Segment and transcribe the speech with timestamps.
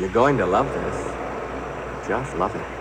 [0.00, 2.08] You're going to love this.
[2.08, 2.79] Just love it.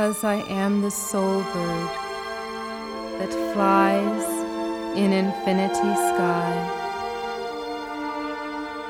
[0.00, 1.90] Because I am the soul bird
[3.18, 4.24] that flies
[4.96, 6.52] in infinity sky.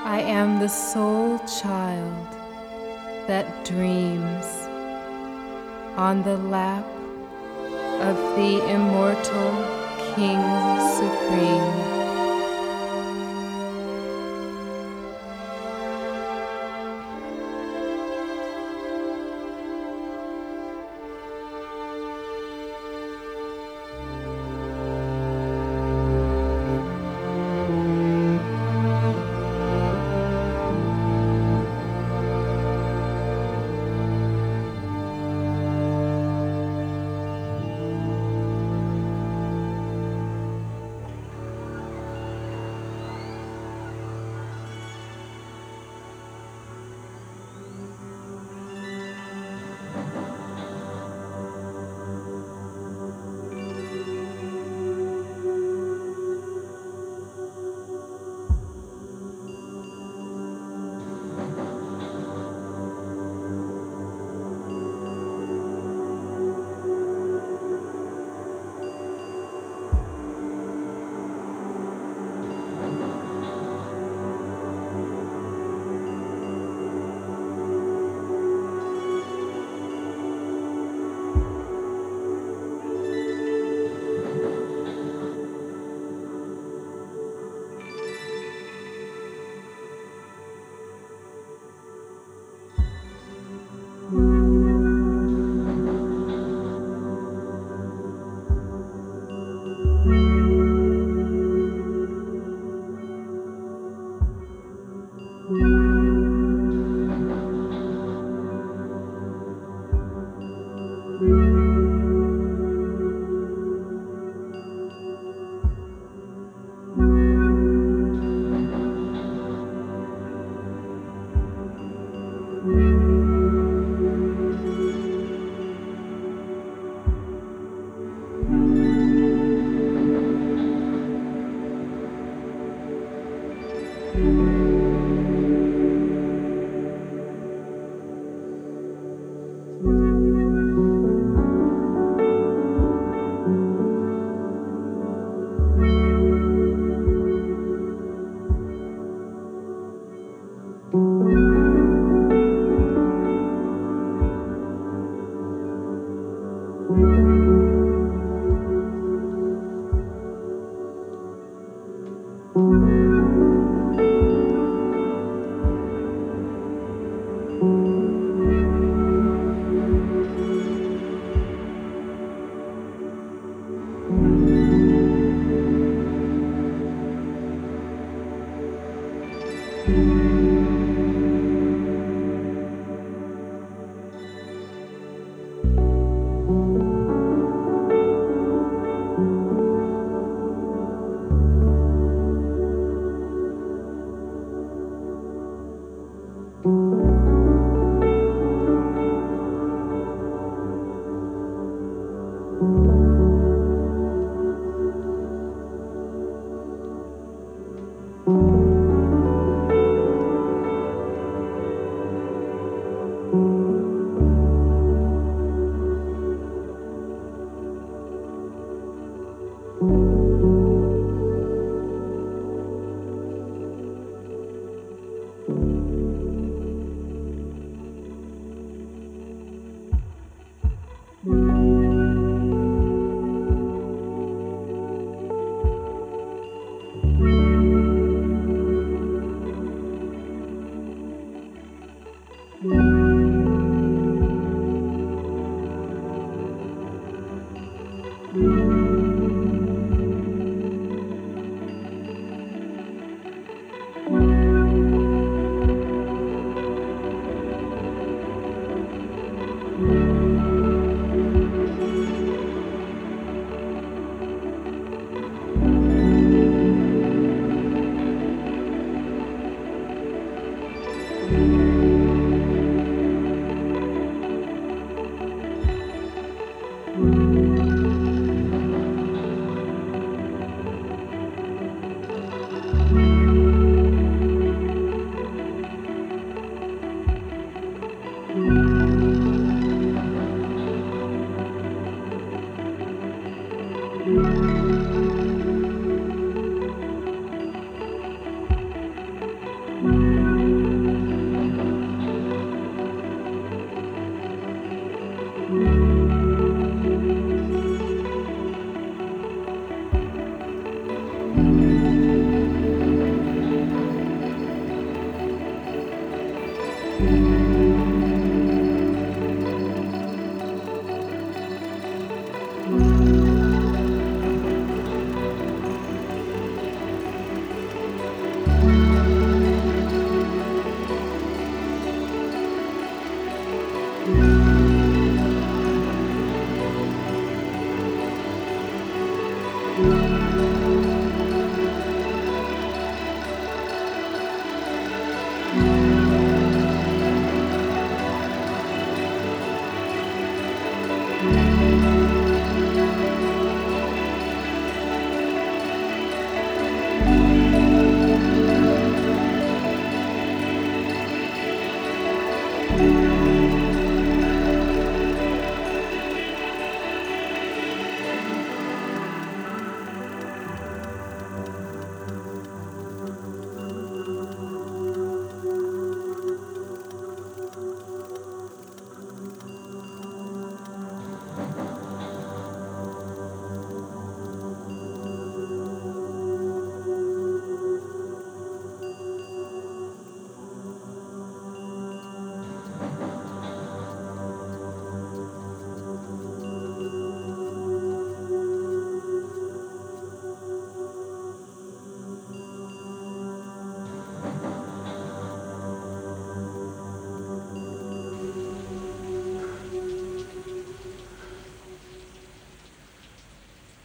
[0.05, 2.29] I am the soul child
[3.27, 4.47] that dreams
[5.97, 6.87] on the lap
[8.09, 9.51] of the immortal
[10.15, 10.41] King
[10.95, 11.90] Supreme.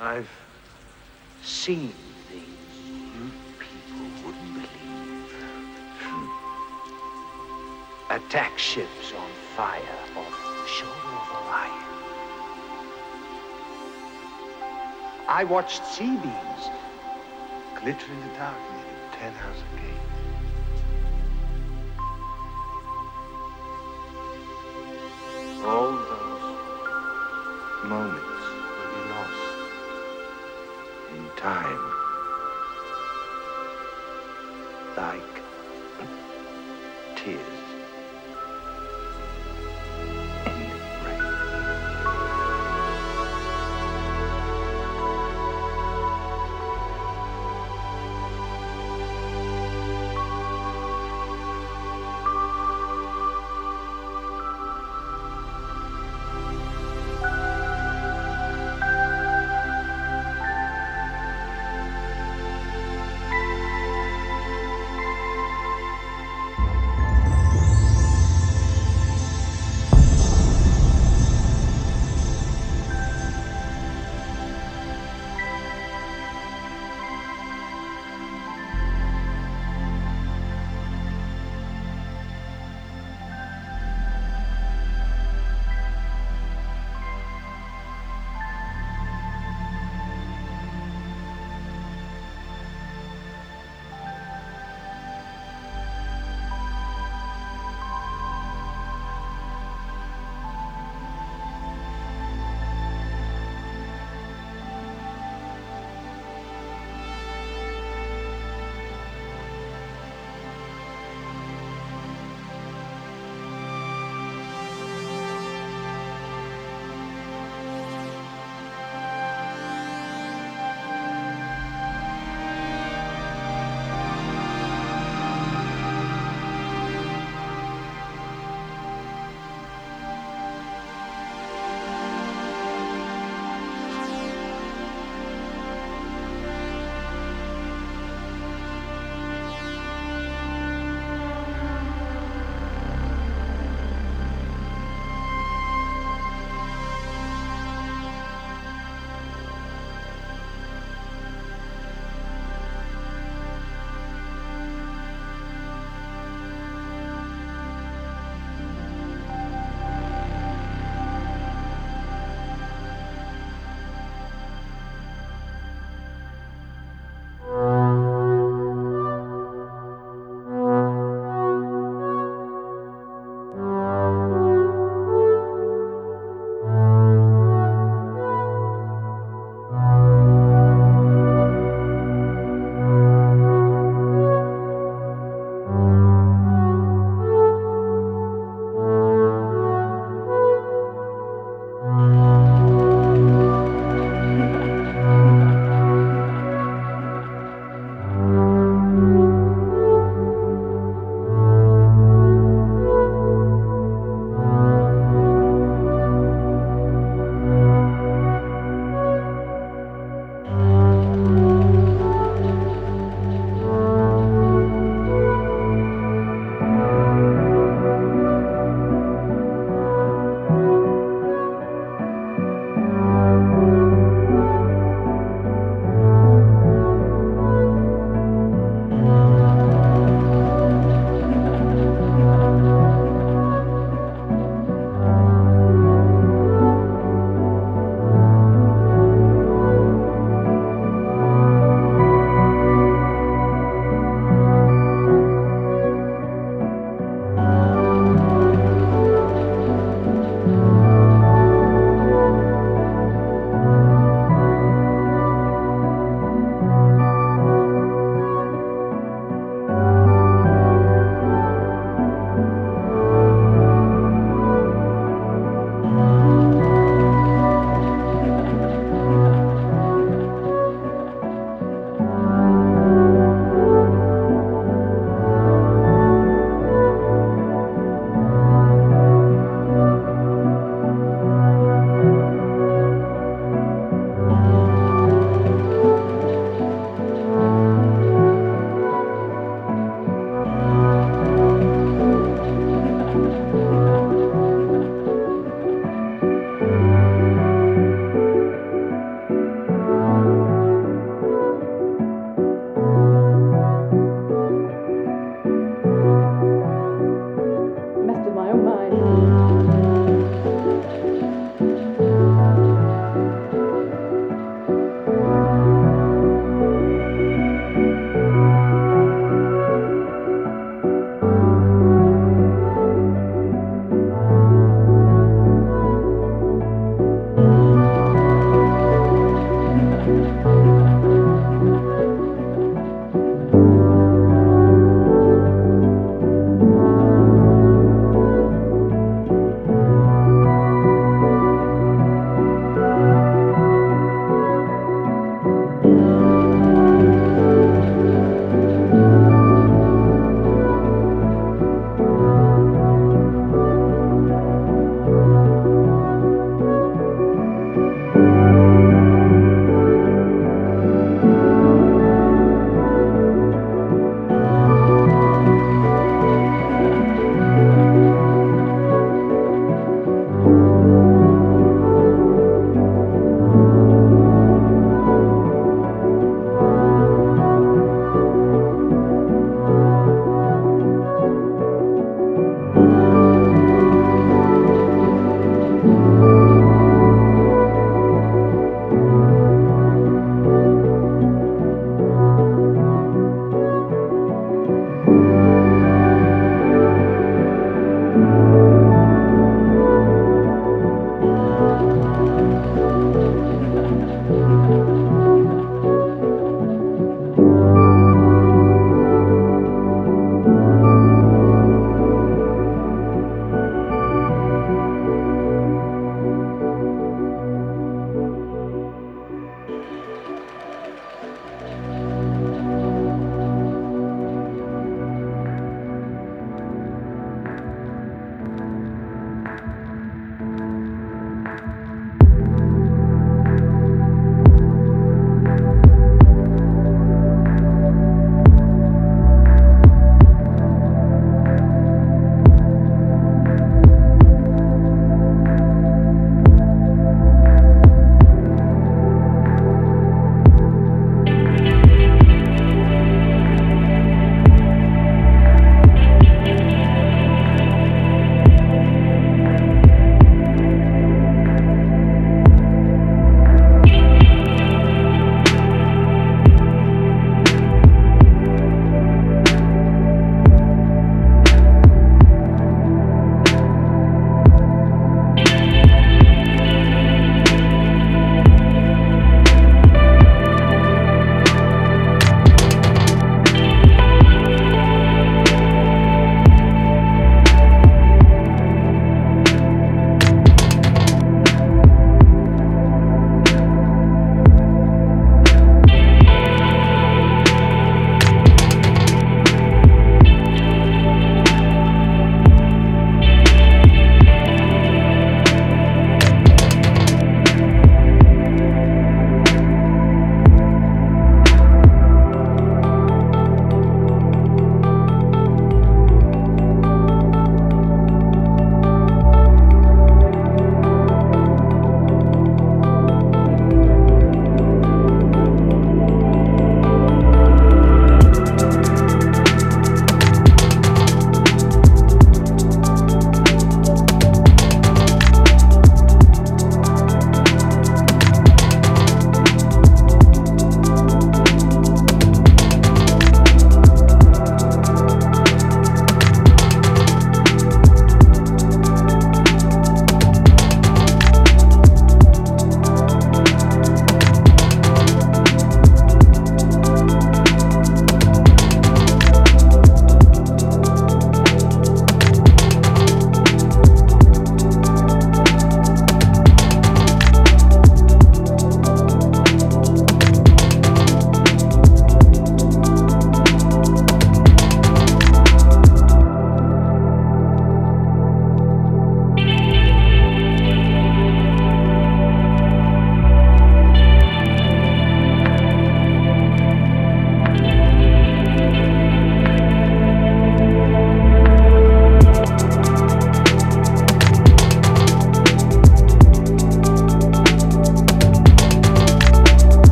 [0.00, 0.30] I've
[1.42, 1.92] seen
[2.28, 2.46] things
[2.86, 4.68] you people wouldn't believe.
[8.10, 9.82] Attack ships on fire
[10.16, 11.88] off the shoulder of Orion.
[15.28, 16.70] I watched C-beams
[17.80, 20.06] glitter in the dark near Tannhäuser Gate.
[25.64, 26.44] All those
[27.84, 28.17] moments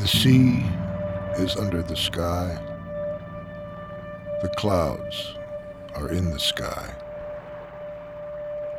[0.00, 0.64] The sea
[1.36, 2.58] is under the sky.
[4.40, 5.34] The clouds
[5.94, 6.94] are in the sky.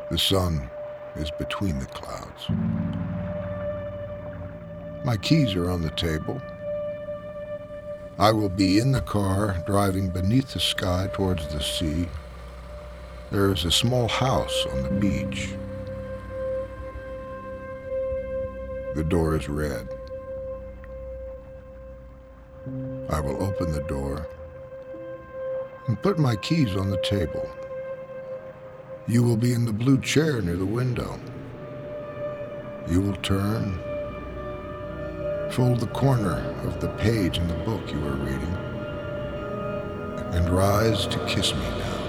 [0.09, 0.67] The sun
[1.15, 2.49] is between the clouds.
[5.05, 6.41] My keys are on the table.
[8.17, 12.09] I will be in the car driving beneath the sky towards the sea.
[13.29, 15.53] There is a small house on the beach.
[18.95, 19.87] The door is red.
[23.11, 24.25] I will open the door
[25.87, 27.49] and put my keys on the table.
[29.05, 31.19] You will be in the blue chair near the window.
[32.87, 33.77] You will turn,
[35.51, 38.57] fold the corner of the page in the book you are reading,
[40.33, 42.00] and rise to kiss me now.